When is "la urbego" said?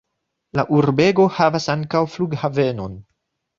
0.59-1.27